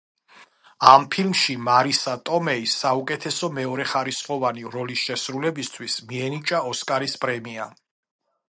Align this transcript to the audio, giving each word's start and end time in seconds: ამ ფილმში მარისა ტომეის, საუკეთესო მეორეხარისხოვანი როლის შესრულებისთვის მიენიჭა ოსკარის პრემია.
ამ 0.91 1.03
ფილმში 1.15 1.55
მარისა 1.65 2.13
ტომეის, 2.29 2.73
საუკეთესო 2.85 3.49
მეორეხარისხოვანი 3.59 4.65
როლის 4.77 5.05
შესრულებისთვის 5.11 5.99
მიენიჭა 6.09 6.63
ოსკარის 6.73 7.15
პრემია. 7.27 7.69